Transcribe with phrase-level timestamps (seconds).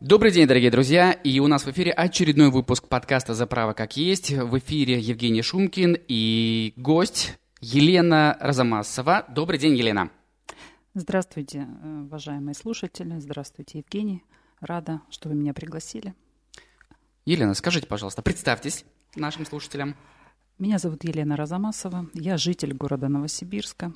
[0.00, 3.96] Добрый день, дорогие друзья, и у нас в эфире очередной выпуск подкаста «За право как
[3.96, 4.32] есть».
[4.32, 9.24] В эфире Евгений Шумкин и гость Елена Разамасова.
[9.28, 10.10] Добрый день, Елена.
[10.94, 13.18] Здравствуйте, э, уважаемые слушатели.
[13.18, 14.24] Здравствуйте, Евгений.
[14.60, 16.12] Рада, что вы меня пригласили.
[17.24, 18.84] Елена, скажите, пожалуйста, представьтесь
[19.14, 19.94] нашим слушателям.
[20.58, 22.10] Меня зовут Елена Разамасова.
[22.14, 23.92] Я житель города Новосибирска.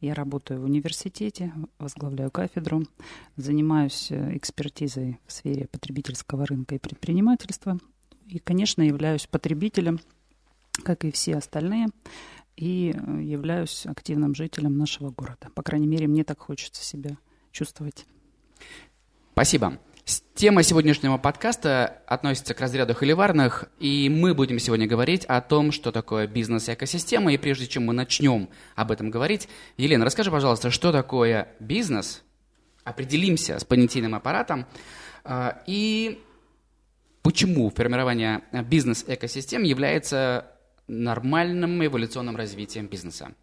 [0.00, 2.84] Я работаю в университете, возглавляю кафедру,
[3.36, 7.78] занимаюсь э, экспертизой в сфере потребительского рынка и предпринимательства.
[8.26, 10.00] И, конечно, являюсь потребителем,
[10.84, 11.88] как и все остальные,
[12.56, 15.48] и э, являюсь активным жителем нашего города.
[15.54, 17.16] По крайней мере, мне так хочется себя
[17.50, 18.06] чувствовать.
[19.32, 19.78] Спасибо.
[20.34, 25.92] Тема сегодняшнего подкаста относится к разряду холиварных, и мы будем сегодня говорить о том, что
[25.92, 27.34] такое бизнес-экосистема.
[27.34, 32.22] И прежде чем мы начнем об этом говорить, Елена, расскажи, пожалуйста, что такое бизнес?
[32.84, 34.66] Определимся с понятийным аппаратом.
[35.24, 36.24] А, и
[37.22, 40.46] почему формирование бизнес-экосистем является
[40.86, 43.34] нормальным эволюционным развитием бизнеса?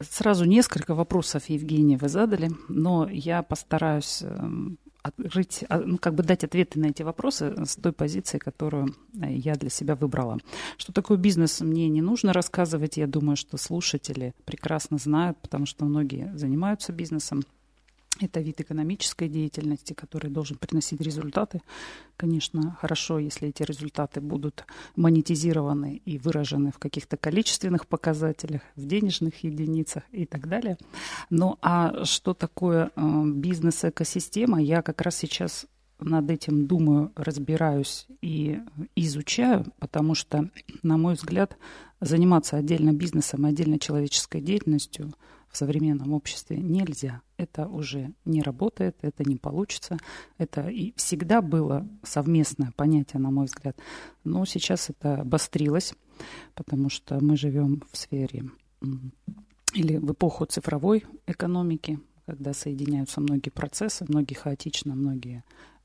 [0.00, 6.22] Сразу несколько вопросов, Евгений, вы задали, но я постараюсь эм, открыть, а, ну, как бы
[6.22, 10.38] дать ответы на эти вопросы с той позиции, которую э, я для себя выбрала.
[10.76, 12.96] Что такое бизнес, мне не нужно рассказывать.
[12.96, 17.44] Я думаю, что слушатели прекрасно знают, потому что многие занимаются бизнесом.
[18.20, 21.60] Это вид экономической деятельности, который должен приносить результаты.
[22.16, 24.64] Конечно, хорошо, если эти результаты будут
[24.96, 30.78] монетизированы и выражены в каких-то количественных показателях, в денежных единицах и так далее.
[31.28, 35.66] Ну а что такое э, бизнес-экосистема, я как раз сейчас
[35.98, 38.60] над этим думаю, разбираюсь и
[38.96, 40.50] изучаю, потому что,
[40.82, 41.56] на мой взгляд,
[42.00, 45.12] заниматься отдельно бизнесом, отдельно человеческой деятельностью–
[45.56, 47.22] в современном обществе нельзя.
[47.38, 49.96] Это уже не работает, это не получится.
[50.36, 53.74] Это и всегда было совместное понятие, на мой взгляд.
[54.22, 55.94] Но сейчас это обострилось,
[56.54, 58.44] потому что мы живем в сфере
[59.72, 65.42] или в эпоху цифровой экономики, когда соединяются многие процессы, многие хаотично, многие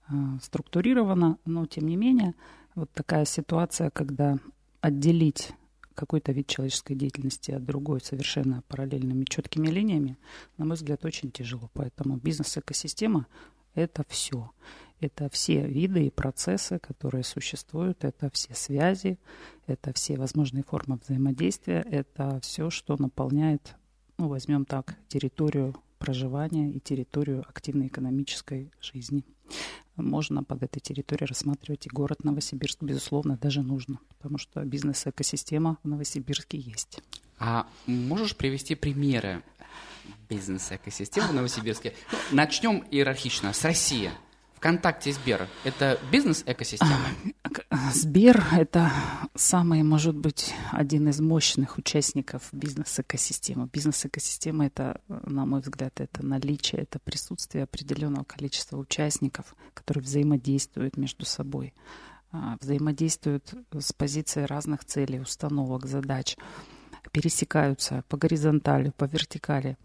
[0.10, 2.36] э, структурировано, но тем не менее
[2.76, 4.38] вот такая ситуация, когда
[4.82, 5.54] отделить
[5.96, 10.18] какой-то вид человеческой деятельности от другой совершенно параллельными четкими линиями,
[10.58, 11.70] на мой взгляд, очень тяжело.
[11.74, 13.28] Поэтому бизнес-экосистема–
[13.76, 14.52] это все.
[15.00, 19.18] Это все виды и процессы, которые существуют, это все связи,
[19.66, 23.76] это все возможные формы взаимодействия, это все, что наполняет,
[24.18, 29.24] ну, возьмем так, территорию проживания и территорию активной экономической жизни
[29.96, 35.88] можно под этой территорией рассматривать и город Новосибирск, безусловно, даже нужно, потому что бизнес-экосистема в
[35.88, 37.02] Новосибирске есть.
[37.40, 39.44] А можешь привести примеры
[40.30, 41.94] бизнес-экосистемы в Новосибирске?
[42.12, 44.12] Ну, начнем иерархично с России.
[44.62, 46.96] ВКонтакте Сбер– это бизнес-экосистема?
[47.94, 48.92] Сбер– это
[49.34, 53.70] самый, может быть, один из мощных участников бизнес-экосистемы.
[53.74, 61.26] Бизнес-экосистема– это, на мой взгляд, это наличие, это присутствие определенного количества участников, которые взаимодействуют между
[61.26, 61.74] собой,
[62.32, 66.38] а, взаимодействуют с позицией разных целей, установок, задач
[67.12, 69.78] пересекаются по горизонтали, по вертикали.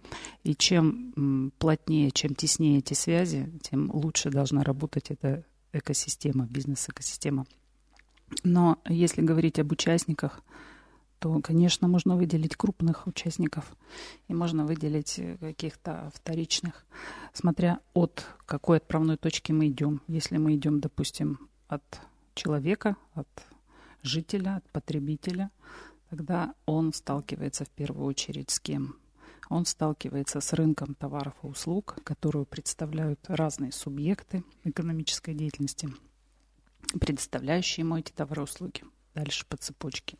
[0.44, 7.46] И чем плотнее, чем теснее эти связи, тем лучше должна работать эта экосистема, бизнес-экосистема.
[8.44, 10.42] Но если говорить об участниках,
[11.18, 13.74] то, конечно, можно выделить крупных участников
[14.28, 16.84] и можно выделить каких-то вторичных,
[17.32, 20.02] смотря от какой отправной точки мы идем.
[20.08, 22.00] Если мы идем, допустим, от
[22.34, 23.28] человека, от
[24.02, 25.50] жителя, от потребителя,
[26.10, 28.96] тогда он сталкивается в первую очередь с кем?
[29.48, 35.88] Он сталкивается с рынком товаров и услуг, которую представляют разные субъекты экономической деятельности,
[37.00, 38.82] предоставляющие ему эти товары и услуги.
[39.14, 40.18] Дальше по цепочке.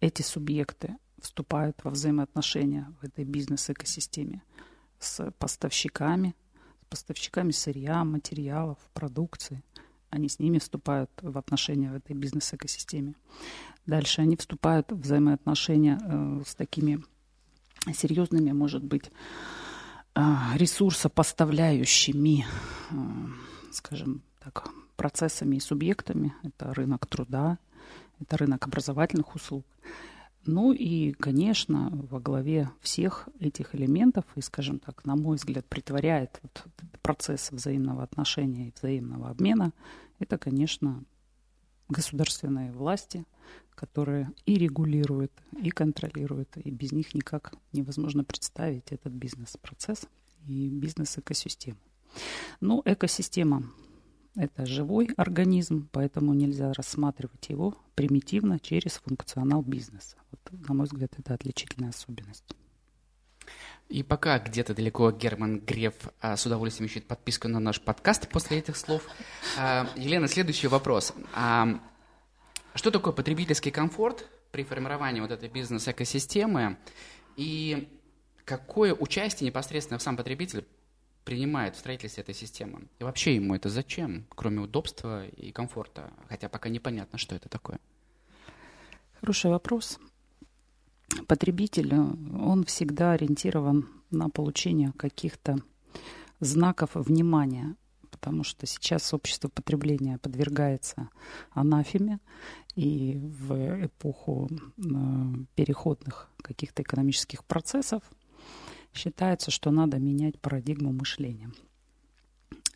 [0.00, 4.42] Эти субъекты вступают во взаимоотношения в этой бизнес-экосистеме
[4.98, 6.34] с поставщиками,
[6.82, 9.62] с поставщиками сырья, материалов, продукции.
[10.10, 13.14] Они с ними вступают в отношения в этой бизнес-экосистеме.
[13.86, 17.02] Дальше они вступают в взаимоотношения э, с такими
[17.92, 19.10] серьезными, может быть,
[20.14, 20.20] э,
[20.54, 22.46] ресурсопоставляющими,
[22.90, 22.94] э,
[23.72, 26.34] скажем так, процессами и субъектами.
[26.44, 27.58] Это рынок труда,
[28.20, 29.66] это рынок образовательных услуг.
[30.44, 36.40] Ну и, конечно, во главе всех этих элементов, и, скажем так, на мой взгляд, притворяет
[36.42, 36.64] вот
[37.00, 39.72] процесс взаимного отношения и взаимного обмена,
[40.18, 41.04] это, конечно,
[41.92, 43.24] государственные власти,
[43.74, 50.06] которые и регулируют, и контролируют, и без них никак невозможно представить этот бизнес-процесс
[50.46, 51.78] и бизнес-экосистему.
[52.60, 53.62] Ну, экосистема–
[54.34, 60.16] это живой организм, поэтому нельзя рассматривать его примитивно через функционал бизнеса.
[60.30, 62.56] Вот, на мой взгляд, это отличительная особенность.
[63.88, 68.58] И пока где-то далеко Герман Греф а, с удовольствием ищет подписку на наш подкаст после
[68.58, 69.02] этих слов.
[69.58, 71.12] А, Елена, следующий вопрос.
[71.34, 71.78] А,
[72.74, 76.78] что такое потребительский комфорт при формировании вот этой бизнес-экосистемы?
[77.36, 77.88] И
[78.46, 80.64] какое участие непосредственно сам потребитель
[81.24, 82.88] принимает в строительстве этой системы?
[82.98, 86.10] И вообще ему это зачем, кроме удобства и комфорта?
[86.28, 87.78] Хотя пока непонятно, что это такое.
[89.20, 89.98] Хороший вопрос.
[91.26, 95.58] Потребитель, он всегда ориентирован на получение каких-то
[96.40, 97.76] знаков внимания,
[98.10, 101.08] потому что сейчас общество потребления подвергается
[101.50, 102.20] анафеме,
[102.74, 104.82] и в эпоху э,
[105.54, 108.02] переходных каких-то экономических процессов
[108.94, 111.50] считается, что надо менять парадигму мышления.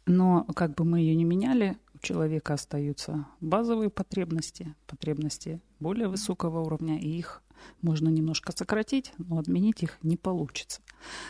[0.06, 6.60] Но как бы мы ее не меняли, у человека остаются базовые потребности, потребности более высокого
[6.60, 7.42] уровня, и их
[7.82, 10.80] можно немножко сократить, но отменить их не получится.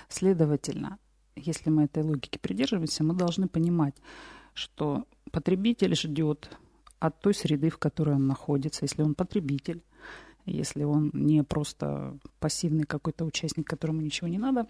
[0.08, 0.98] Следовательно,
[1.36, 3.94] если мы этой логики придерживаемся, мы должны понимать,
[4.54, 6.50] что потребитель ждет
[6.98, 9.82] от той среды, в которой он находится, если он потребитель,
[10.46, 14.66] если он не просто пассивный какой-то участник, которому ничего не надо,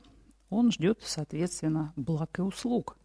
[0.48, 2.96] он ждет, соответственно, благ и услуг.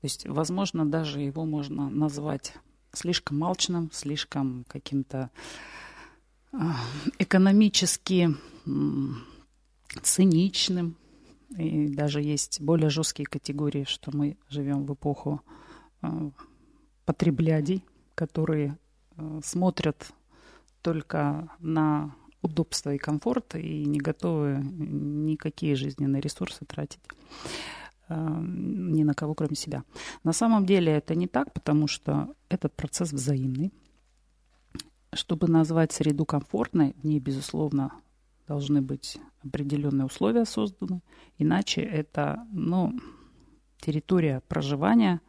[0.00, 2.54] То есть, возможно, даже его можно назвать
[2.92, 5.30] слишком молчным, слишком каким-то
[7.18, 8.34] экономически
[10.02, 10.96] циничным.
[11.56, 15.40] И даже есть более жесткие категории, что мы живем в эпоху
[16.02, 16.30] а,
[17.04, 17.84] потреблядей,
[18.14, 18.76] которые
[19.16, 20.12] а, смотрят
[20.82, 27.00] только на удобство и комфорт и не готовы никакие жизненные ресурсы тратить
[28.10, 29.82] ни на кого, кроме себя.
[30.24, 33.72] На самом деле это не так, потому что этот процесс взаимный.
[35.14, 37.92] Чтобы назвать среду комфортной, в ней, безусловно,
[38.46, 41.02] должны быть определенные условия созданы.
[41.38, 42.98] Иначе это ну,
[43.78, 45.20] территория проживания,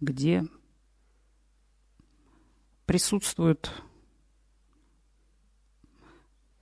[0.00, 0.46] где
[2.86, 3.70] присутствует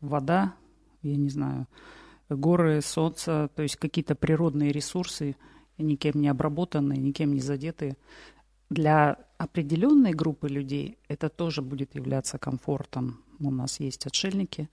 [0.01, 0.55] вода,
[1.03, 1.67] я не знаю,
[2.29, 5.37] горы, солнце, то есть какие-то природные ресурсы,
[5.79, 7.97] никем не обработанные, никем не задетые
[8.69, 13.25] для определенной группы людей это тоже будет являться комфортом.
[13.39, 14.69] У нас есть отшельники,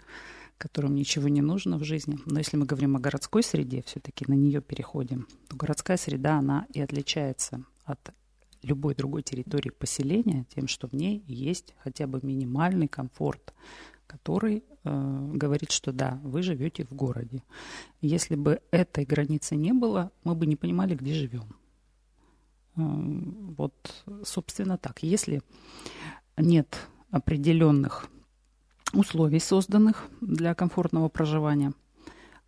[0.58, 2.20] которым ничего не нужно в жизни.
[2.26, 6.66] Но если мы говорим о городской среде, все-таки на нее переходим, то городская среда, она
[6.74, 8.14] и отличается от
[8.62, 13.54] любой другой территории поселения тем, что в ней есть хотя бы минимальный комфорт,
[14.06, 17.42] который э, говорит, что да, вы живете в городе.
[18.02, 21.56] Если бы этой границы не было, мы бы не понимали, где живем.
[22.78, 25.02] Вот, собственно, так.
[25.02, 25.42] Если
[26.38, 26.78] нет
[27.10, 28.08] определенных
[28.94, 31.74] условий, созданных для комфортного проживания,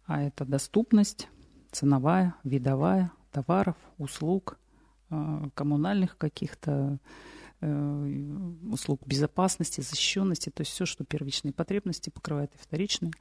[0.05, 1.27] а это доступность
[1.71, 4.57] ценовая, видовая, товаров, услуг,
[5.09, 6.99] э, коммунальных каких-то
[7.61, 8.33] э,
[8.71, 13.11] услуг безопасности, защищенности, то есть все, что первичные потребности покрывает и вторичные,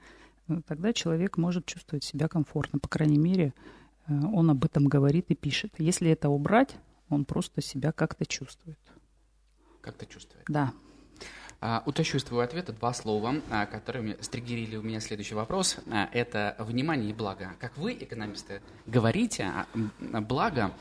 [0.49, 2.79] э, тогда человек может чувствовать себя комфортно.
[2.79, 3.53] По крайней мере,
[4.07, 5.75] он об этом говорит и пишет.
[5.77, 6.79] Если это убрать,
[7.11, 8.79] он просто себя как-то чувствует.
[9.81, 10.45] Как-то чувствует?
[10.49, 10.73] Да.
[11.61, 15.79] А, уточню из твоего ответа два слова, а, которые стригерили у меня следующий вопрос.
[15.91, 17.53] А, это внимание и благо.
[17.59, 19.67] Как вы, экономисты, говорите, а,
[20.21, 20.73] благо,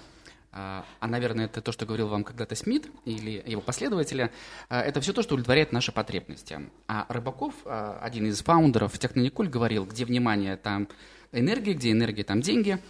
[0.51, 4.31] а, наверное, это то, что говорил вам когда-то Смит или его последователи,
[4.69, 6.69] это все то, что удовлетворяет наши потребности.
[6.87, 10.87] А Рыбаков, один из фаундеров Технониколь, говорил, где внимание, там
[11.31, 12.79] энергия, где энергия, там деньги–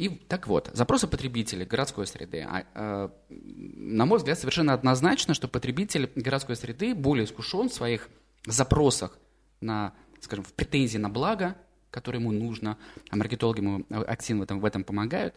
[0.00, 2.40] и так вот, запросы потребителей городской среды.
[2.40, 8.08] А, а, на мой взгляд, совершенно однозначно, что потребитель городской среды более искушен в своих
[8.46, 9.18] запросах
[9.60, 11.54] на, скажем, в претензии на благо,
[11.90, 12.78] которое ему нужно,
[13.10, 15.34] а маркетологи ему активно в этом, в этом помогают.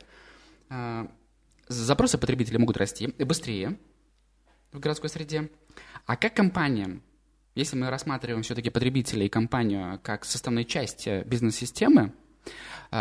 [0.70, 1.12] А,
[1.67, 3.77] запросы потребителей могут расти быстрее
[4.72, 5.50] в городской среде.
[6.05, 7.01] А как компания,
[7.53, 12.13] если мы рассматриваем все-таки потребителей и компанию как составную часть э, бизнес-системы,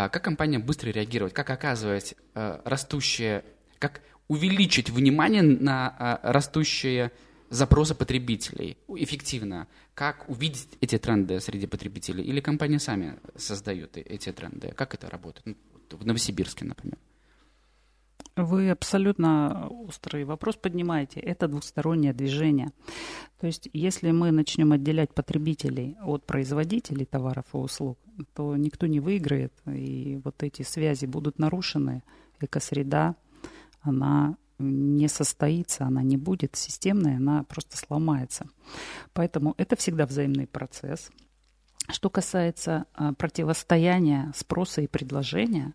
[0.09, 3.43] как компания быстро реагировать, как оказывать э, растущее,
[3.79, 7.11] как увеличить внимание на а, растущие
[7.49, 14.73] запросы потребителей эффективно, как увидеть эти тренды среди потребителей, или компании сами создают эти тренды,
[14.75, 15.55] как это работает, ну,
[15.97, 16.97] в Новосибирске, например.
[18.35, 21.19] Вы абсолютно острый вопрос поднимаете.
[21.19, 22.71] Это двустороннее движение.
[23.39, 27.99] То есть, если мы начнем отделять потребителей от производителей товаров и услуг,
[28.33, 32.03] то никто не выиграет, и вот эти связи будут нарушены,
[32.39, 33.15] экосреда,
[33.81, 38.47] она не состоится, она не будет системной, она просто сломается.
[39.13, 41.11] Поэтому это всегда взаимный процесс.
[41.89, 45.73] Что касается а, противостояния спроса и предложения,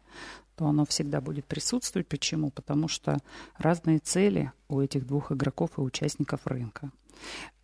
[0.56, 2.08] то оно всегда будет присутствовать.
[2.08, 2.50] Почему?
[2.50, 3.18] Потому что
[3.56, 6.90] разные цели у этих двух игроков и участников рынка.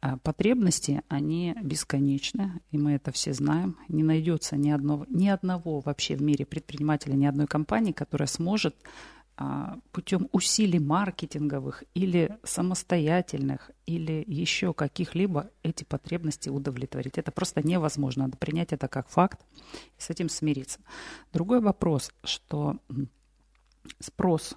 [0.00, 3.76] А потребности, они бесконечны, и мы это все знаем.
[3.88, 8.76] Не найдется ни одного, ни одного вообще в мире предпринимателя, ни одной компании, которая сможет
[9.90, 17.18] путем усилий маркетинговых или самостоятельных, или еще каких-либо эти потребности удовлетворить.
[17.18, 18.24] Это просто невозможно.
[18.24, 19.40] Надо принять это как факт
[19.98, 20.78] и с этим смириться.
[21.32, 22.78] Другой вопрос, что
[23.98, 24.54] спрос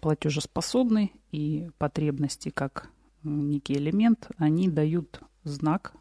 [0.00, 2.90] платежеспособный и потребности как
[3.24, 5.92] некий элемент, они дают знак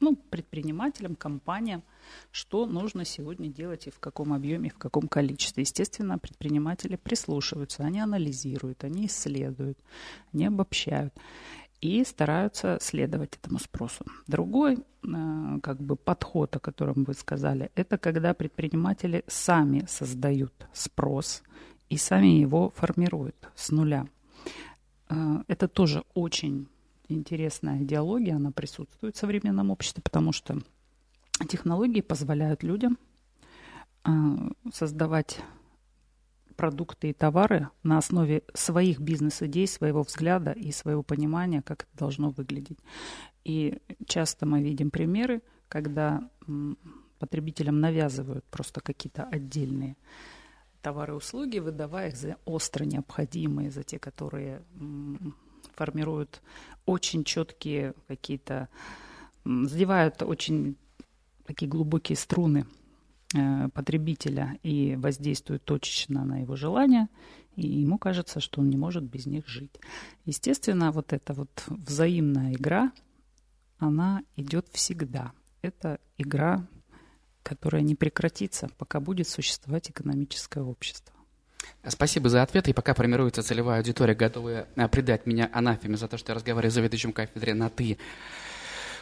[0.00, 1.82] ну, предпринимателям, компаниям,
[2.30, 5.62] что нужно сегодня делать и в каком объеме, в каком количестве.
[5.62, 9.78] Естественно, предприниматели прислушиваются, они анализируют, они исследуют,
[10.32, 11.14] они обобщают
[11.80, 14.04] и стараются следовать этому спросу.
[14.26, 21.42] Другой э, как бы подход, о котором вы сказали, это когда предприниматели сами создают спрос
[21.88, 24.06] и сами его формируют с нуля.
[25.08, 26.68] Э, это тоже очень
[27.14, 30.58] интересная идеология, она присутствует в современном обществе, потому что
[31.48, 32.98] технологии позволяют людям
[34.04, 34.10] э,
[34.72, 35.40] создавать
[36.56, 42.28] продукты и товары на основе своих бизнес-идей, своего взгляда и своего понимания, как это должно
[42.28, 42.78] выглядеть.
[43.44, 46.28] И часто мы видим примеры, когда
[47.18, 49.96] потребителям навязывают просто какие-то отдельные
[50.82, 54.62] товары и услуги, выдавая их за остро необходимые, за те, которые
[55.80, 56.42] формируют
[56.84, 58.68] очень четкие какие-то,
[59.44, 60.76] задевают очень
[61.46, 62.66] такие глубокие струны
[63.34, 67.08] э, потребителя и воздействуют точечно на его желания,
[67.56, 69.80] и ему кажется, что он не может без них жить.
[70.26, 72.92] Естественно, вот эта вот взаимная игра,
[73.78, 75.32] она идет всегда.
[75.62, 76.66] Это игра,
[77.42, 81.14] которая не прекратится, пока будет существовать экономическое общество.
[81.86, 82.68] Спасибо за ответ.
[82.68, 86.70] И пока формируется целевая аудитория, готовая э, предать меня анафеме за то, что я разговариваю
[86.70, 87.98] с заведующим кафедре на «ты»,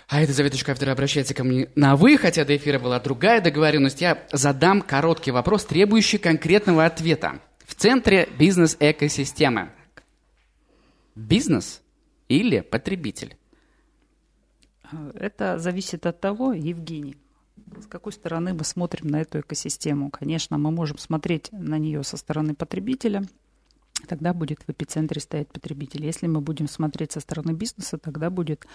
[0.08, 4.00] а эта заведующая кафедра обращается ко мне на «вы», хотя до эфира была другая договоренность,
[4.00, 7.40] я задам короткий вопрос, требующий конкретного ответа.
[7.66, 9.68] В центре бизнес-экосистемы
[11.14, 11.82] бизнес
[12.28, 13.36] или потребитель?
[15.14, 17.16] Это зависит от того, Евгений,
[17.80, 20.10] с какой стороны мы смотрим на эту экосистему.
[20.10, 23.24] Конечно, мы можем смотреть на нее со стороны потребителя,
[24.06, 26.04] тогда будет в эпицентре стоять потребитель.
[26.04, 28.66] Если мы будем смотреть со стороны бизнеса, тогда будет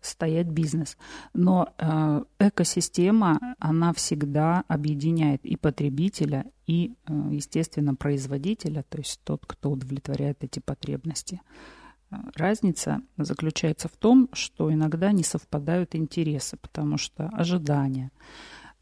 [0.00, 0.96] стоять бизнес.
[1.34, 9.44] Но э, экосистема, она всегда объединяет и потребителя, и, э, естественно, производителя, то есть тот,
[9.46, 11.40] кто удовлетворяет эти потребности.
[12.34, 18.10] Разница заключается в том, что иногда не совпадают интересы, потому что ожидания.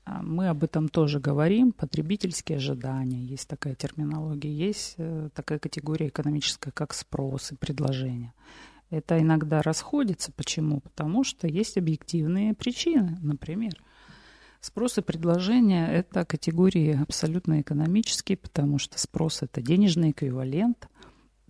[0.05, 6.09] А, мы об этом тоже говорим, потребительские ожидания, есть такая терминология, есть э, такая категория
[6.09, 8.35] экономическая, как спрос и предложение.
[8.91, 10.31] Это иногда расходится.
[10.33, 10.81] Почему?
[10.81, 13.83] Потому что есть объективные причины, например.
[14.61, 20.89] Спрос и предложение– это категории абсолютно экономические, потому что спрос– это денежный эквивалент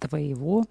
[0.00, 0.64] твоего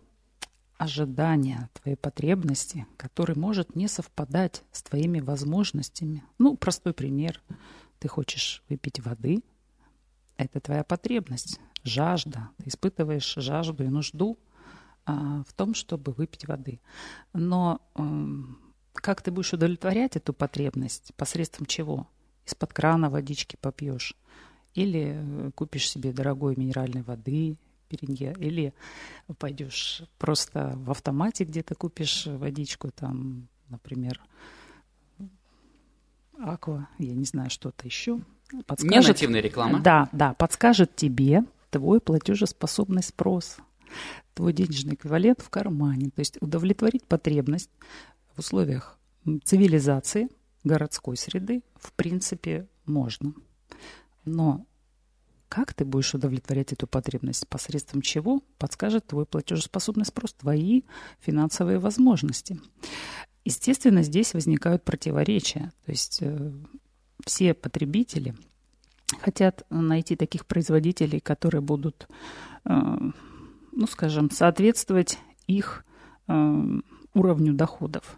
[0.84, 6.24] ожидания, твоей потребности, который может не совпадать с твоими возможностями.
[6.40, 7.42] Ну, простой пример.
[8.00, 9.44] Ты хочешь выпить воды,
[10.36, 12.50] это твоя потребность, жажда.
[12.58, 14.38] Ты испытываешь жажду и нужду
[15.06, 16.82] а, в том, чтобы выпить воды.
[17.34, 18.04] Но э,
[18.94, 21.14] как ты будешь удовлетворять эту потребность?
[21.16, 22.08] Посредством чего?
[22.46, 24.18] Из-под крана водички попьешь.
[24.74, 27.58] Или э, купишь себе дорогой минеральной воды,
[27.98, 28.74] перенье, или
[29.38, 34.22] пойдешь просто в автомате где-то купишь водичку, там, например,
[36.40, 38.20] аква, я не знаю, что-то еще.
[38.66, 39.80] Подскажет, реклама.
[39.80, 43.58] Да, да, подскажет тебе твой платежеспособный спрос,
[44.34, 46.10] твой денежный эквивалент в кармане.
[46.10, 47.70] То есть удовлетворить потребность
[48.36, 48.98] в условиях
[49.44, 50.30] цивилизации,
[50.64, 53.34] городской среды, в принципе, можно.
[54.26, 54.66] Но
[55.54, 57.48] как ты будешь удовлетворять эту потребность?
[57.48, 58.42] Посредством чего?
[58.58, 60.82] Подскажет твой платежеспособный спрос, твои
[61.20, 62.60] финансовые возможности.
[63.46, 65.72] Естественно, здесь возникают противоречия.
[65.86, 66.52] То есть э,
[67.24, 68.34] все потребители
[69.22, 72.08] хотят найти таких производителей, которые будут,
[72.66, 75.86] э, ну, скажем, соответствовать их
[76.28, 76.80] э,
[77.14, 78.18] уровню доходов.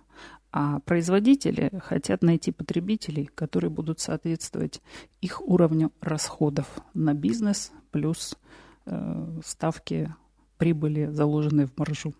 [0.57, 4.81] А производители хотят найти потребителей, которые будут соответствовать
[5.19, 8.37] их уровню расходов на бизнес плюс
[8.85, 10.15] э, ставки
[10.57, 12.13] прибыли, заложенные в маржу.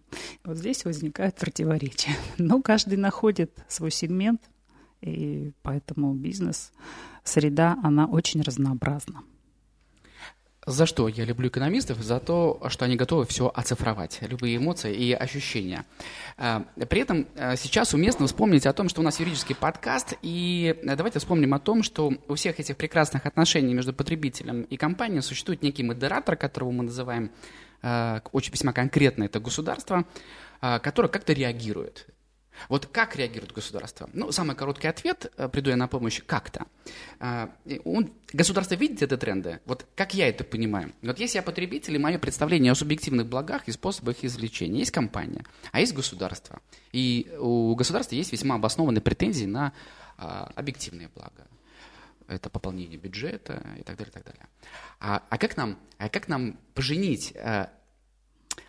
[0.44, 2.14] Вот здесь возникает противоречие.
[2.38, 4.42] Но каждый находит свой сегмент,
[5.00, 6.74] и поэтому бизнес,
[7.24, 9.24] среда, она очень разнообразна.
[10.66, 12.02] За что я люблю экономистов?
[12.02, 15.86] За то, что они готовы все оцифровать, любые эмоции и ощущения.
[16.38, 20.76] А, при этом а, сейчас уместно вспомнить о том, что у нас юридический подкаст, и
[20.84, 25.62] давайте вспомним о том, что у всех этих прекрасных отношений между потребителем и компанией существует
[25.62, 27.30] некий модератор, которого мы называем
[27.84, 30.06] а, очень весьма конкретно, это государство,
[30.62, 32.08] которое как-то реагирует.
[32.70, 34.10] Вот как реагирует государство?
[34.14, 36.66] Ну, самый короткий ответ, э, приду я на помощь, как-то.
[37.20, 37.50] А,
[38.34, 39.60] государство видит эти тренды?
[39.66, 40.94] Вот как я это понимаю?
[41.02, 44.80] Вот есть я потребитель, и мое представление о субъективных благах и способах их извлечения.
[44.80, 46.60] Есть компания, а есть государство.
[46.92, 49.74] И у государства есть весьма обоснованные претензии на
[50.18, 51.48] а, объективные блага.
[52.28, 54.48] Это пополнение бюджета и так далее, и так далее.
[55.00, 57.70] А, а, как, нам, а как нам поженить а,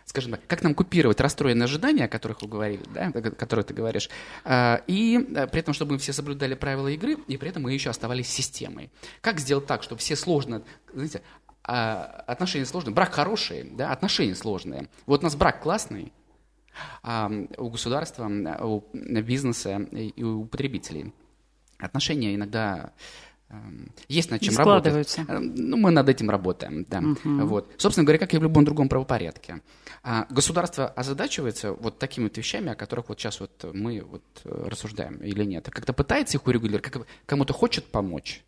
[0.05, 3.73] скажем так, как нам купировать расстроенные ожидания, о которых вы говорили, да, о которых ты
[3.73, 4.09] говоришь,
[4.43, 7.73] а, и э, при этом, чтобы мы все соблюдали правила игры, и при этом мы
[7.73, 8.89] еще оставались системой.
[9.21, 10.63] Как сделать так, чтобы все сложно,
[10.93, 11.21] знаете,
[11.63, 14.89] а, отношения сложные, брак хороший, да, отношения сложные.
[15.05, 16.13] Вот у нас брак классный,
[17.03, 18.29] а у государства,
[18.61, 21.13] у бизнеса и у потребителей
[21.79, 22.93] отношения иногда
[24.09, 25.17] есть над чем работать.
[25.27, 26.99] Эм, ну, мы над этим работаем, да.
[26.99, 27.45] Угу.
[27.45, 27.73] Вот.
[27.77, 29.61] Собственно говоря, как и в любом другом правопорядке.
[30.03, 34.67] А государство озадачивается вот такими вот вещами, о которых вот сейчас вот мы вот э,
[34.67, 35.69] рассуждаем, или нет?
[35.69, 38.43] Как-то пытается их урегулировать, как кому-то хочет помочь?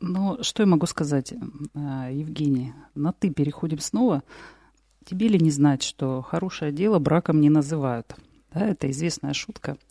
[0.00, 1.36] Ну, что я могу сказать, э,
[2.12, 2.74] Евгений?
[2.94, 4.22] На «ты» переходим снова.
[5.06, 8.14] Тебе ли не знать, что хорошее дело браком не называют?
[8.52, 9.78] Да, это известная шутка–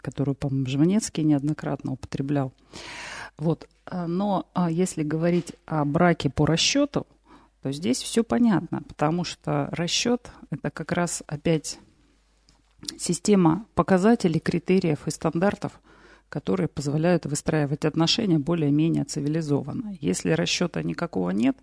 [0.00, 2.52] которую, по-моему, Жванецкий неоднократно употреблял.
[3.38, 3.68] Вот.
[3.86, 7.06] А, но а если говорить о браке по расчету,
[7.62, 11.78] то здесь все понятно, потому что расчет– это как раз опять
[12.98, 15.80] система показателей, критериев и стандартов,
[16.30, 19.96] которые позволяют выстраивать отношения более-менее цивилизованно.
[20.00, 21.56] Если расчета никакого нет,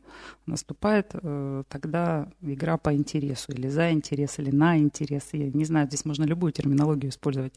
[0.46, 5.30] наступает э, тогда игра по интересу, или за интерес, или на интерес.
[5.32, 7.54] Я не знаю, здесь можно любую терминологию использовать.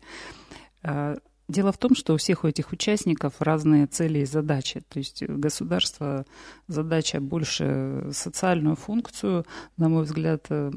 [0.83, 1.17] А,
[1.49, 4.83] дело в том, что у всех у этих участников разные цели и задачи.
[4.89, 6.25] То есть государство
[6.69, 9.45] задача больше социальную функцию,
[9.77, 10.71] на мой взгляд, э,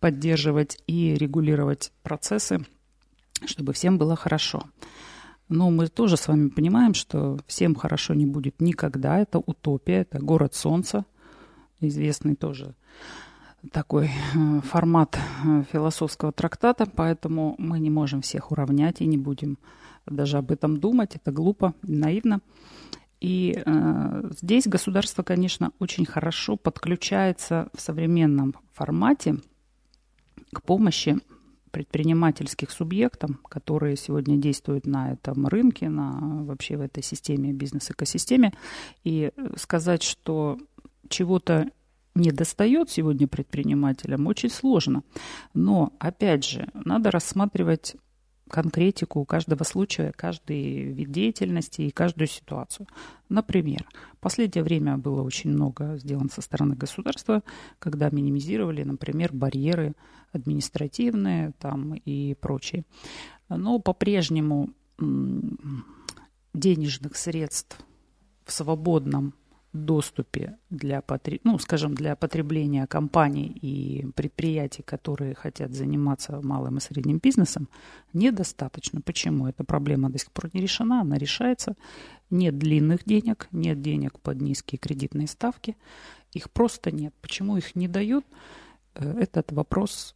[0.00, 2.64] поддерживать и регулировать процессы,
[3.46, 4.62] чтобы всем было хорошо.
[5.48, 9.18] Но мы тоже с вами понимаем, что всем хорошо не будет никогда.
[9.18, 11.04] Это утопия, это город солнца,
[11.80, 12.74] известный тоже
[13.72, 19.58] такой э, формат э, философского трактата, поэтому мы не можем всех уравнять и не будем
[20.06, 21.16] даже об этом думать.
[21.16, 22.40] Это глупо, наивно.
[23.20, 29.36] И э, здесь государство, конечно, очень хорошо подключается в современном формате
[30.52, 31.18] к помощи
[31.70, 38.52] предпринимательских субъектам, которые сегодня действуют на этом рынке, на вообще в этой системе, бизнес-экосистеме.
[39.04, 40.58] И сказать, что
[41.08, 41.70] чего-то
[42.16, 45.02] не достает сегодня предпринимателям, очень сложно.
[45.54, 47.96] Но, опять же, надо рассматривать
[48.48, 52.86] конкретику каждого случая, каждый вид деятельности и каждую ситуацию.
[53.28, 57.42] Например, в последнее время было очень много сделано со стороны государства,
[57.78, 59.94] когда минимизировали, например, барьеры
[60.32, 62.84] административные там и прочие.
[63.48, 64.70] Но по-прежнему
[66.54, 67.78] денежных средств
[68.44, 69.34] в свободном
[69.84, 71.02] доступе для,
[71.44, 77.68] ну, скажем, для потребления компаний и предприятий, которые хотят заниматься малым и средним бизнесом,
[78.12, 79.00] недостаточно.
[79.00, 79.46] Почему?
[79.46, 81.74] Эта проблема до сих пор не решена, она решается.
[82.30, 85.76] Нет длинных денег, нет денег под низкие кредитные ставки.
[86.32, 87.14] Их просто нет.
[87.20, 88.24] Почему их не дают?
[88.94, 90.14] Э, этот вопрос,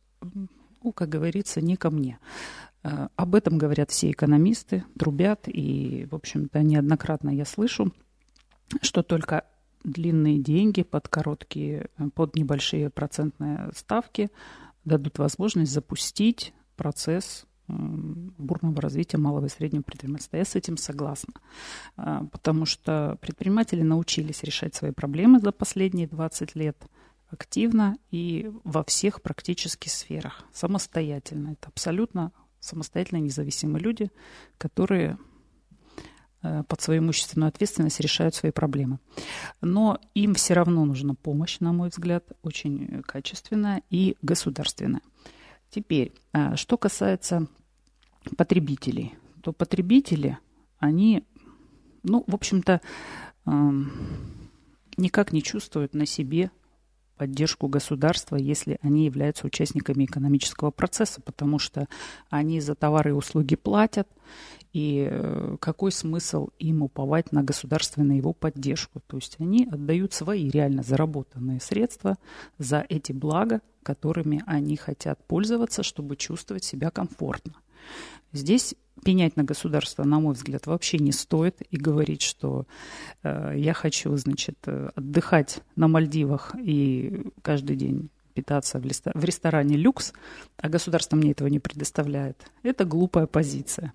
[0.82, 2.18] ну, как говорится, не ко мне.
[2.82, 7.92] Э, об этом говорят все экономисты, трубят, и, в общем-то, неоднократно я слышу,
[8.82, 9.44] что только
[9.84, 14.30] длинные деньги под короткие, под небольшие процентные ставки
[14.84, 20.36] дадут возможность запустить процесс бурного развития малого и среднего предпринимательства.
[20.38, 21.34] Я с этим согласна,
[21.96, 26.76] а, потому что предприниматели научились решать свои проблемы за последние 20 лет
[27.28, 31.50] активно и во всех практически сферах, самостоятельно.
[31.50, 34.10] Это абсолютно самостоятельно независимые люди,
[34.58, 35.29] которые Э,
[36.40, 38.98] под свою имущественную ответственность решают свои проблемы.
[39.60, 45.02] Но им все равно нужна помощь, на мой взгляд, очень качественная и государственная.
[45.70, 47.46] Теперь, э, что касается
[48.36, 50.38] потребителей, то потребители,
[50.78, 51.24] они,
[52.02, 52.80] ну, в общем-то,
[53.46, 53.92] эм,
[54.96, 56.50] никак не чувствуют на себе
[57.20, 61.86] поддержку государства, если они являются участниками экономического процесса, потому что
[62.30, 64.08] они за товары и услуги платят,
[64.72, 69.02] и э, какой смысл им уповать на государственную его поддержку?
[69.06, 72.16] То есть они отдают свои реально заработанные средства
[72.56, 77.52] за эти блага, которыми они хотят пользоваться, чтобы чувствовать себя комфортно.
[78.32, 82.66] Здесь пенять на государство, на мой взгляд, вообще не стоит и говорить, что
[83.22, 89.76] э, я хочу, значит, отдыхать на Мальдивах и каждый день питаться в, листа- в ресторане
[89.76, 90.12] люкс,
[90.56, 92.50] а государство мне этого не предоставляет.
[92.62, 93.92] Это глупая позиция.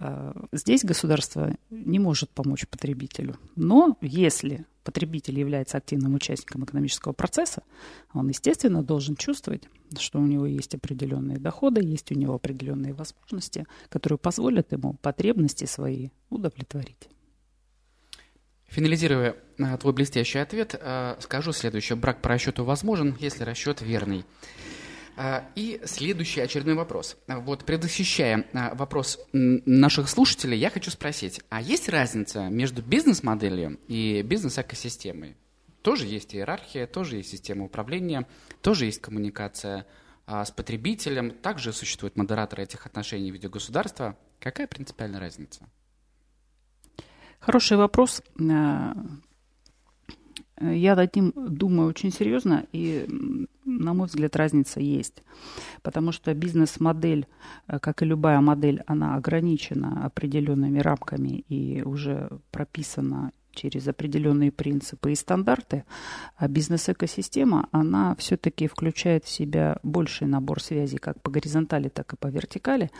[0.00, 3.36] Э, здесь государство не может помочь потребителю.
[3.56, 7.62] Но если потребитель является активным участником экономического процесса,
[8.14, 9.64] он, естественно, должен чувствовать,
[9.98, 15.64] что у него есть определенные доходы, есть у него определенные возможности, которые позволят ему потребности
[15.64, 17.08] свои удовлетворить.
[18.68, 21.96] Финализируя э, твой блестящий ответ, э, скажу следующее.
[21.96, 24.24] Брак по расчету возможен, если расчет верный.
[25.20, 27.16] А, и следующий очередной вопрос.
[27.26, 34.22] Вот предвосхищая а, вопрос наших слушателей, я хочу спросить, а есть разница между бизнес-моделью и
[34.22, 35.36] бизнес-экосистемой?
[35.82, 38.28] Тоже есть иерархия, тоже есть система управления,
[38.62, 39.88] тоже есть коммуникация
[40.24, 44.16] а, с потребителем, также существуют модераторы этих отношений в виде государства.
[44.38, 45.68] Какая принципиальная разница?
[47.40, 48.22] Хороший вопрос.
[50.60, 53.06] Я над ним думаю очень серьезно, и,
[53.64, 55.22] на мой взгляд, разница есть.
[55.82, 57.26] Потому что бизнес-модель,
[57.68, 65.12] э, как и любая модель, она ограничена определенными рамками и уже прописана через определенные принципы
[65.12, 65.84] и стандарты,
[66.36, 72.16] а бизнес-экосистема, она все-таки включает в себя больший набор связей как по горизонтали, так и
[72.16, 72.90] по вертикали.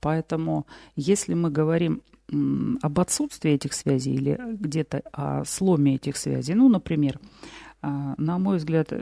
[0.00, 6.54] Поэтому если мы говорим об отсутствии этих связей или где-то о сломе этих связей.
[6.54, 7.20] Ну, например,
[7.82, 8.92] а, на мой взгляд,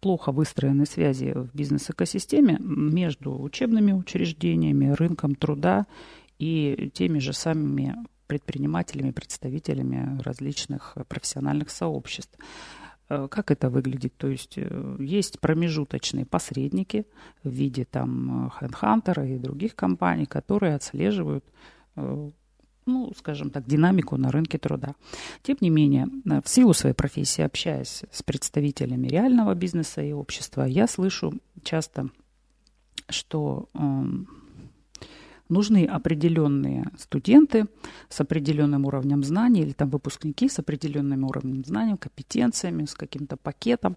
[0.00, 5.86] плохо выстроены связи в бизнес-экосистеме между учебными учреждениями, рынком труда
[6.38, 12.36] и теми же самыми предпринимателями, представителями различных профессиональных сообществ.
[13.08, 14.16] Э, как это выглядит?
[14.16, 17.06] То есть э, есть промежуточные посредники
[17.44, 21.44] в виде там HeadHunter и других компаний, которые отслеживают
[21.96, 22.30] э,
[22.86, 24.94] ну, скажем так, динамику на рынке труда.
[25.42, 30.62] Тем не менее, э, в силу своей профессии, общаясь с представителями реального бизнеса и общества,
[30.64, 32.08] я слышу часто,
[33.08, 34.02] что э,
[35.48, 37.66] нужны определенные студенты
[38.08, 43.96] с определенным уровнем знаний или там выпускники с определенным уровнем знаний, компетенциями, с каким-то пакетом.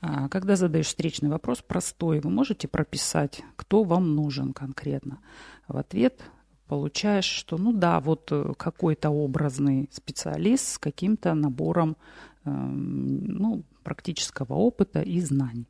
[0.00, 5.18] А когда задаешь встречный вопрос, простой, вы можете прописать, кто вам нужен конкретно.
[5.66, 6.20] В ответ
[6.66, 11.96] получаешь, что ну да, вот э, какой-то образный специалист с каким-то набором
[12.44, 15.68] э, ну, практического опыта и знаний.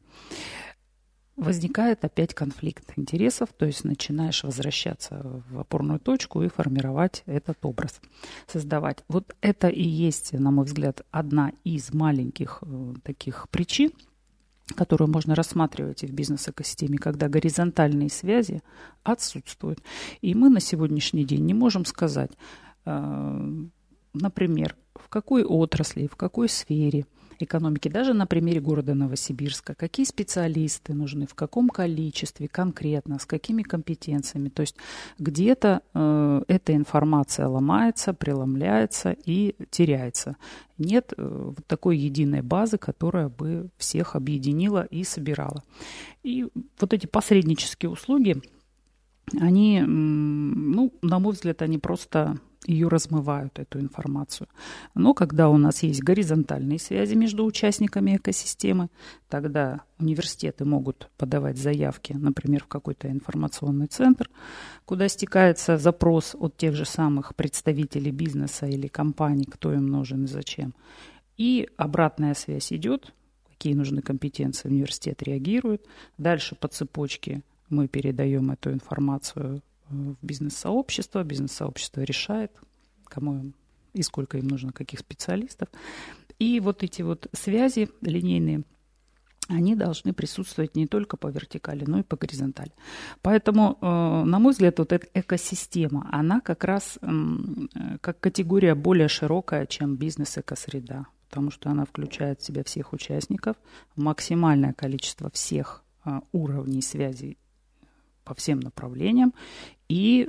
[1.36, 8.00] Возникает опять конфликт интересов, то есть начинаешь возвращаться в опорную точку и формировать этот образ,
[8.46, 9.04] создавать.
[9.08, 13.90] Вот это и есть, на мой взгляд, одна из маленьких э, таких причин,
[14.76, 18.62] которую можно рассматривать и в бизнес-экосистеме, когда горизонтальные связи
[19.02, 19.80] отсутствуют.
[20.22, 22.32] И мы на сегодняшний день не можем сказать,
[22.86, 23.64] э,
[24.14, 27.06] например, в какой отрасли, в какой сфере–
[27.38, 33.62] экономики, даже на примере города Новосибирска, какие специалисты нужны, в каком количестве конкретно, с какими
[33.62, 34.48] компетенциями.
[34.48, 34.76] То есть
[35.18, 40.36] где-то э, эта информация ломается, преломляется и теряется.
[40.78, 45.62] Нет э, вот такой единой базы, которая бы всех объединила и собирала.
[46.22, 46.46] И
[46.80, 48.42] вот эти посреднические услуги,
[49.40, 54.48] они, ну, на мой взгляд, они просто ее размывают, эту информацию.
[54.94, 58.88] Но когда у нас есть горизонтальные связи между участниками экосистемы,
[59.28, 64.30] тогда университеты могут подавать заявки, например, в какой-то информационный центр,
[64.84, 70.28] куда стекается запрос от тех же самых представителей бизнеса или компаний, кто им нужен и
[70.28, 70.74] зачем.
[71.36, 73.12] И обратная связь идет,
[73.50, 75.86] какие нужны компетенции, университет реагирует.
[76.18, 81.22] Дальше по цепочке мы передаем эту информацию в бизнес-сообщество.
[81.24, 82.52] Бизнес-сообщество решает,
[83.04, 83.52] кому
[83.92, 85.68] и сколько им нужно, каких специалистов.
[86.38, 88.64] И вот эти вот связи линейные,
[89.48, 92.72] они должны присутствовать не только по вертикали, но и по горизонтали.
[93.22, 99.08] Поэтому, э, на мой взгляд, вот эта экосистема, она как раз э, как категория более
[99.08, 103.56] широкая, чем бизнес-экосреда, потому что она включает в себя всех участников,
[103.96, 107.36] максимальное количество всех э, уровней связи
[108.24, 109.34] по всем направлениям
[109.88, 110.28] и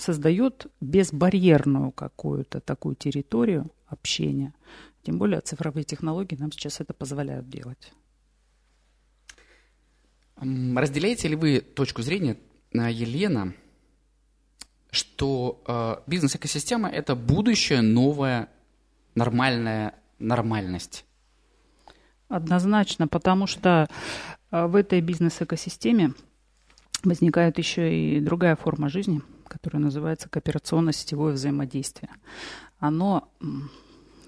[0.00, 4.52] создает безбарьерную какую-то такую территорию общения.
[5.02, 7.92] Тем более цифровые технологии нам сейчас это позволяют делать.
[10.36, 12.36] Разделяете ли вы точку зрения
[12.72, 13.54] Елена,
[14.90, 18.48] что э, бизнес-экосистема– это будущее новая
[19.14, 21.04] нормальная нормальность?
[22.28, 23.88] Однозначно, потому что
[24.50, 26.12] э, в этой бизнес-экосистеме
[27.06, 32.10] возникает еще и другая форма жизни, которая называется кооперационно-сетевое взаимодействие.
[32.78, 33.30] Оно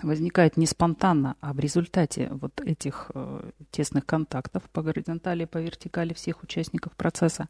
[0.02, 6.12] возникает не спонтанно, а в результате вот этих э, тесных контактов по горизонтали, по вертикали
[6.14, 7.48] всех участников процесса.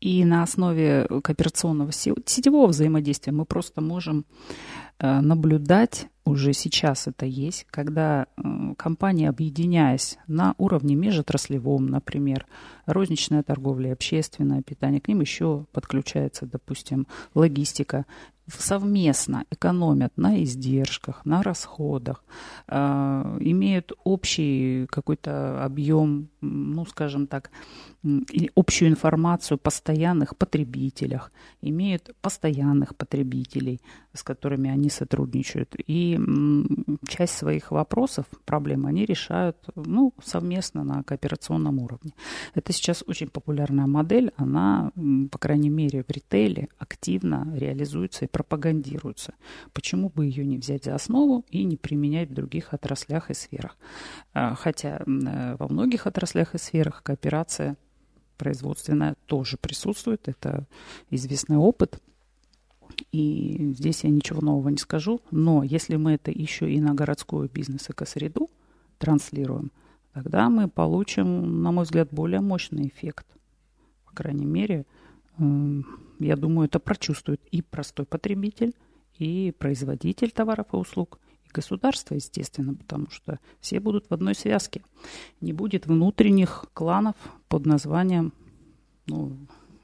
[0.00, 4.24] И на основе кооперационного сетевого взаимодействия мы просто можем
[4.98, 12.46] э, наблюдать, уже сейчас это есть, когда э, компании, объединяясь на уровне межотраслевом, например,
[12.86, 18.06] розничная торговля, общественное питание, к ним еще подключается, допустим, логистика,
[18.46, 22.24] совместно экономят на издержках, на расходах,
[22.68, 27.50] э, имеют общий какой-то объем, ну, скажем так,
[28.54, 33.80] общую информацию о постоянных потребителях, имеют постоянных потребителей,
[34.12, 35.74] с которыми они сотрудничают.
[35.86, 36.20] И
[37.08, 42.12] часть своих вопросов, проблем они решают ну, совместно на кооперационном уровне.
[42.54, 44.92] Это сейчас очень популярная модель, она,
[45.30, 49.34] по крайней мере, в ритейле активно реализуется и пропагандируется.
[49.72, 53.76] Почему бы ее не взять за основу и не применять в других отраслях и сферах?
[54.32, 57.76] А, хотя э, во многих отраслях и сферах кооперация
[58.36, 60.26] производственная тоже присутствует.
[60.26, 60.66] Это
[61.10, 62.00] известный опыт.
[63.12, 65.20] И здесь я ничего нового не скажу.
[65.30, 68.50] Но если мы это еще и на городскую бизнес-экосреду
[68.98, 69.70] транслируем,
[70.12, 73.26] тогда мы получим, на мой взгляд, более мощный эффект.
[74.06, 74.86] По крайней мере,
[75.38, 78.74] я думаю, это прочувствует и простой потребитель,
[79.18, 81.18] и производитель товаров и услуг,
[81.54, 84.82] государства, естественно, потому что все будут в одной связке.
[85.40, 87.14] Не будет внутренних кланов
[87.48, 88.32] под названием,
[89.06, 89.36] ну,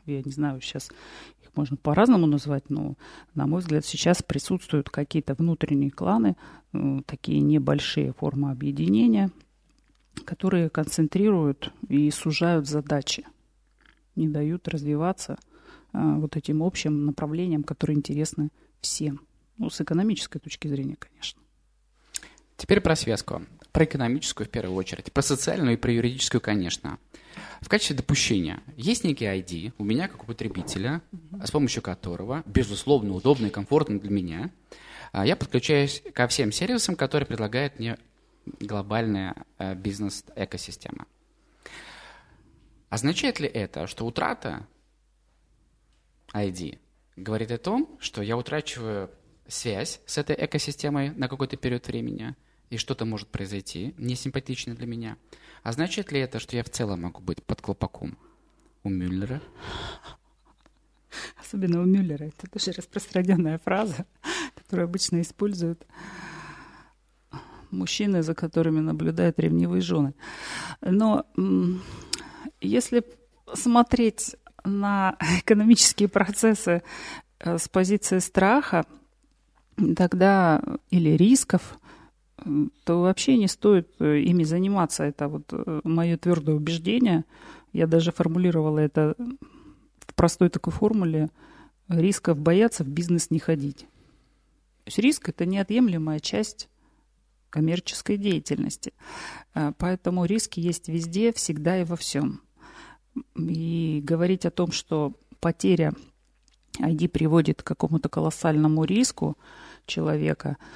[0.05, 0.91] я не знаю, сейчас
[1.43, 2.97] их можно по-разному назвать, но,
[3.35, 6.37] на мой взгляд, сейчас присутствуют какие-то внутренние кланы,
[6.73, 9.31] ну, такие небольшие формы объединения,
[10.25, 13.25] которые концентрируют и сужают задачи,
[14.17, 15.39] не дают развиваться
[15.93, 19.21] а, вот этим общим направлениям, которые интересны всем.
[19.59, 21.41] Ну, с экономической точки зрения, конечно.
[22.57, 23.43] Теперь про связку.
[23.73, 26.99] Про экономическую в первую очередь, про социальную и про юридическую, конечно.
[27.61, 31.03] В качестве допущения есть некий ID у меня как у потребителя,
[31.45, 34.51] с помощью которого, безусловно, удобно и комфортно для меня,
[35.13, 37.97] а, я подключаюсь ко всем сервисам, которые предлагает мне
[38.61, 41.07] глобальная э, бизнес-экосистема.
[42.91, 44.67] Означает ли это, что утрата
[46.35, 46.79] ID
[47.17, 49.11] говорит о том, что я утрачиваю
[49.49, 52.37] связь с этой экосистемой на какой-то период времени–
[52.71, 55.17] и что-то может произойти, несимпатичное для меня.
[55.63, 58.17] А значит ли это, что я в целом могу быть под колпаком
[58.85, 59.43] у Мюллера?
[61.37, 62.25] Особенно у Мюллера.
[62.25, 64.07] Это тоже распространенная фраза,
[64.55, 65.85] которую обычно используют
[67.73, 70.15] мужчины, за которыми наблюдают ревнивые жены.
[70.81, 71.27] Но
[72.61, 73.05] если
[73.55, 76.83] смотреть на экономические процессы
[77.39, 78.85] э, с позиции страха,
[79.97, 81.79] тогда или рисков,
[82.85, 85.05] то вообще не стоит э, ими заниматься.
[85.05, 87.25] Это вот э, мое твердое убеждение.
[87.73, 89.15] Я даже формулировала это
[90.01, 91.31] в простой такой формуле.
[91.89, 93.81] Рисков бояться, в бизнес не ходить.
[94.85, 96.69] То есть риск– это неотъемлемая часть
[97.51, 98.93] коммерческой деятельности.
[99.55, 102.41] Э, поэтому риски есть везде, всегда и во всем.
[103.37, 105.93] И говорить о том, что потеря
[106.79, 109.37] ID приводит к какому-то колоссальному риску
[109.87, 110.57] человека–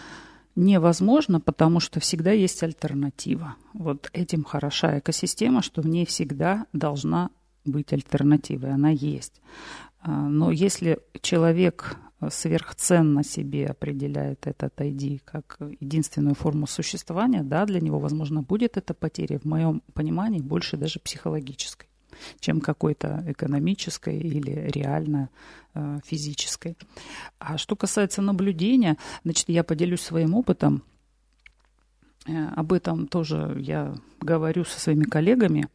[0.56, 3.56] невозможно, потому что всегда есть альтернатива.
[3.72, 7.30] Вот этим хороша экосистема, что в ней всегда должна
[7.64, 9.40] быть альтернатива, и она есть.
[10.00, 11.96] А, но если человек
[12.30, 18.94] сверхценно себе определяет этот ID как единственную форму существования, да, для него, возможно, будет эта
[18.94, 21.88] потеря, в моем понимании, больше даже психологической
[22.40, 25.30] чем какой-то экономической или реально
[25.74, 26.76] э, физической.
[27.38, 30.82] А что касается наблюдения, значит, я поделюсь своим опытом.
[32.26, 35.68] Э, об этом тоже я говорю со своими коллегами.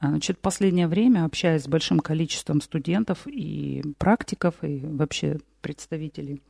[0.00, 6.40] Значит, в последнее время, общаясь с большим количеством студентов и практиков, и вообще представителей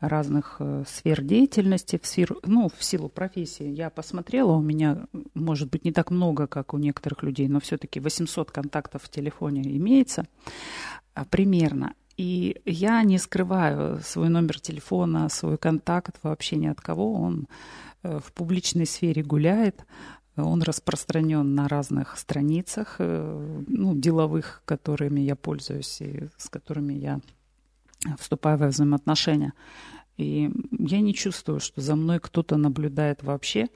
[0.00, 3.68] разных э, сфер деятельности, в, сфер, ну, в силу профессии.
[3.68, 8.00] Я посмотрела, у меня, может быть, не так много, как у некоторых людей, но все-таки
[8.00, 10.26] 800 контактов в телефоне имеется
[11.14, 11.94] а, примерно.
[12.16, 17.14] И я не скрываю свой номер телефона, свой контакт вообще ни от кого.
[17.14, 17.46] Он
[18.02, 19.84] э, в публичной сфере гуляет.
[20.36, 27.20] Он распространен на разных страницах, э, ну, деловых, которыми я пользуюсь и с которыми я
[28.18, 29.52] вступаю во взаимоотношения.
[30.16, 33.68] И я не чувствую, что за мной кто-то наблюдает вообще,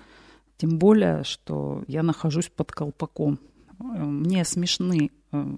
[0.57, 3.39] тем более, что я нахожусь под колпаком.
[3.79, 5.57] Мне смешны э,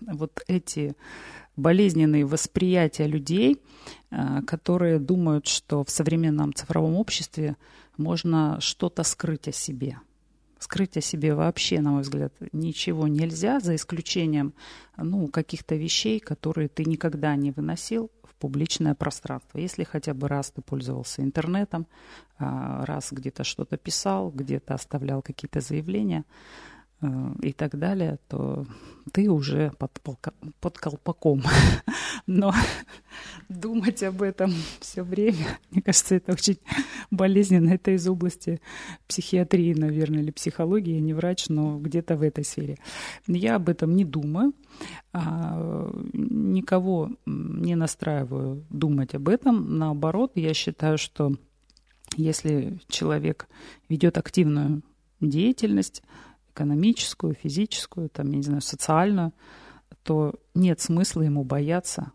[0.00, 0.96] вот эти
[1.56, 3.60] болезненные восприятия людей,
[4.10, 7.56] э, которые думают, что в современном цифровом обществе
[7.96, 9.98] можно что-то скрыть о себе.
[10.60, 14.52] Скрыть о себе вообще, на мой взгляд, ничего нельзя, за исключением
[14.98, 19.56] ну, каких-то вещей, которые ты никогда не выносил в публичное пространство.
[19.56, 21.86] Если хотя бы раз ты пользовался интернетом,
[22.38, 26.26] а, раз где-то что-то писал, где-то оставлял какие-то заявления,
[27.42, 28.66] и так далее, то
[29.12, 29.98] ты уже под,
[30.60, 31.42] под колпаком.
[32.26, 32.52] Но
[33.48, 36.58] думать об этом все время, мне кажется, это очень
[37.10, 37.70] болезненно.
[37.70, 38.60] Это из области
[39.08, 40.94] психиатрии, наверное, или психологии.
[40.94, 42.78] Я не врач, но где-то в этой сфере.
[43.26, 44.52] Я об этом не думаю.
[45.12, 49.78] А, никого не настраиваю думать об этом.
[49.78, 51.34] Наоборот, я считаю, что
[52.16, 53.48] если человек
[53.88, 54.82] ведет активную
[55.20, 56.02] деятельность,
[56.60, 59.32] экономическую, физическую, там, я не знаю, социальную,
[60.02, 62.12] то нет смысла ему бояться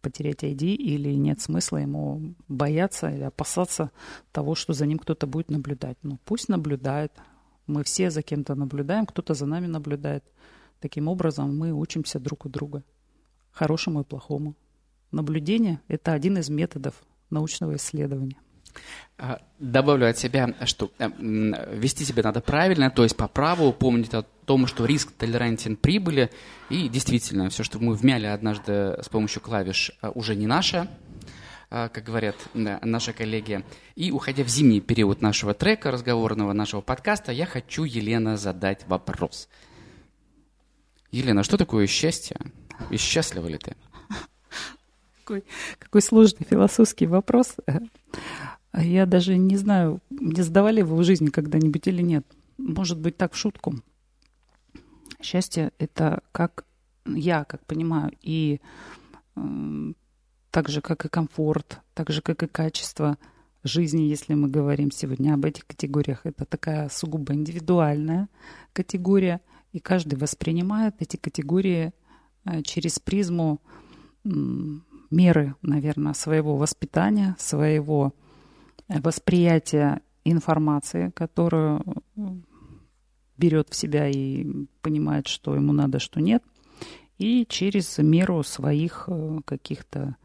[0.00, 3.90] потерять ID или нет смысла ему бояться или опасаться
[4.32, 5.98] того, что за ним кто-то будет наблюдать.
[6.02, 7.12] Ну, пусть наблюдает.
[7.66, 10.24] Мы все за кем-то наблюдаем, кто-то за нами наблюдает.
[10.80, 12.84] Таким образом, мы учимся друг у друга,
[13.50, 14.54] хорошему и плохому.
[15.10, 18.38] Наблюдение– это один из методов научного исследования.
[19.20, 21.08] А, добавлю от себя, что э,
[21.74, 26.30] вести себя надо правильно, то есть по праву, помнить о том, что риск толерантен прибыли,
[26.70, 30.88] и действительно, все, что мы вмяли однажды с помощью клавиш, э, уже не наше,
[31.70, 33.64] э, как говорят наши коллеги.
[33.96, 39.48] И уходя в зимний период нашего трека, разговорного нашего подкаста, я хочу, Елена, задать вопрос.
[41.10, 42.36] Елена, что такое счастье?
[42.90, 43.74] И счастлива ли ты?
[45.24, 45.44] Какой,
[45.78, 47.56] какой сложный философский вопрос.
[48.70, 52.26] А я даже не знаю, не задавали вы в жизни когда-нибудь или нет.
[52.58, 53.74] Может быть, так в шутку.
[55.22, 56.64] Счастье— это как
[57.06, 58.60] я, как понимаю, и
[59.36, 59.92] э,
[60.50, 63.18] так же, как и комфорт, так же, как и качество
[63.64, 66.20] жизни, если мы говорим сегодня об этих категориях.
[66.24, 68.28] Это такая сугубо индивидуальная
[68.72, 69.40] категория,
[69.72, 71.92] и каждый воспринимает эти категории
[72.44, 73.60] э, через призму
[74.24, 74.28] э,
[75.10, 78.14] меры, наверное, своего воспитания, своего
[78.88, 82.02] восприятие информации, которую
[83.36, 86.42] берет в себя и понимает, что ему надо, что нет,
[87.18, 90.16] и через меру своих э, каких-то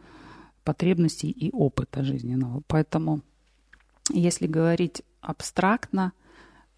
[0.63, 2.61] потребностей и опыта жизненного.
[2.67, 3.21] Поэтому,
[4.09, 6.13] если говорить абстрактно,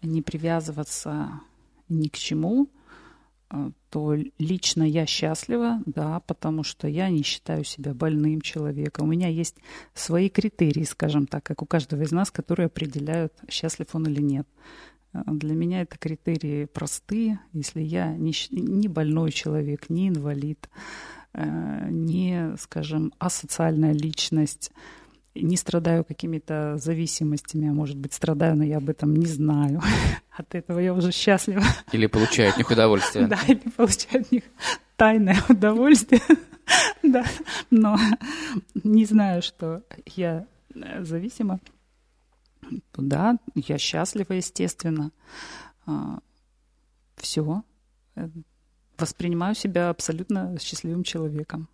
[0.02, 1.40] не привязываться
[1.88, 2.68] ни к чему,
[3.90, 9.06] то лично я счастлива, да, потому что я не считаю себя больным человеком.
[9.06, 9.56] У меня есть
[9.94, 14.48] свои критерии, скажем так, как у каждого из нас, которые определяют, счастлив он или нет.
[15.12, 17.40] А, для меня это критерии простые.
[17.52, 20.68] Если я не, не больной человек, не инвалид,
[21.32, 24.72] а, не, скажем, асоциальная личность,
[25.42, 29.82] не страдаю какими-то зависимостями, а может быть страдаю, но я об этом не знаю.
[30.30, 31.62] От этого я уже счастлива.
[31.92, 33.26] Или получаю от них удовольствие.
[33.28, 34.44] Да, или получаю от них
[34.96, 36.20] тайное удовольствие.
[37.02, 37.24] Да,
[37.70, 37.96] но
[38.82, 39.84] не знаю, что
[40.16, 41.60] я э, зависима.
[42.96, 45.12] Да, я счастлива, естественно.
[45.86, 46.18] А,
[47.16, 47.62] Все.
[48.16, 48.28] Э,
[48.98, 51.68] воспринимаю себя абсолютно счастливым человеком.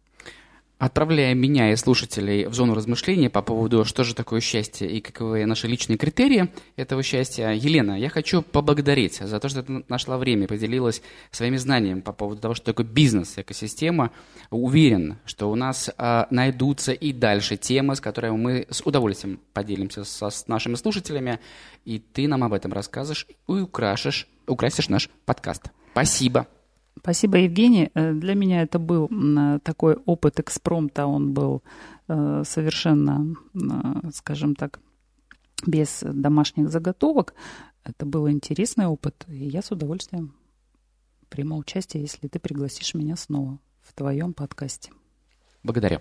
[0.82, 5.46] Отправляя меня и слушателей в зону размышления по поводу, что же такое счастье и каковы
[5.46, 10.48] наши личные критерии этого счастья, Елена, я хочу поблагодарить за то, что ты нашла время,
[10.48, 14.10] поделилась своими знаниями по поводу того, что такое бизнес, экосистема.
[14.50, 20.02] Уверен, что у нас а, найдутся и дальше темы, с которыми мы с удовольствием поделимся
[20.02, 21.38] со, с нашими слушателями,
[21.84, 25.62] и ты нам об этом расскажешь и украшешь, украсишь наш подкаст.
[25.92, 26.48] Спасибо.
[27.02, 27.90] Спасибо, Евгений.
[27.94, 29.10] Э, для меня это был
[29.64, 31.62] такой опыт экспромта, он был
[32.08, 33.36] э, совершенно,
[34.14, 34.80] скажем так,
[35.66, 37.34] без домашних заготовок.
[37.84, 40.34] Это был интересный опыт, и я с удовольствием
[41.32, 44.92] приму участие, если ты пригласишь меня снова в твоем подкасте.
[45.62, 46.00] Благодарю.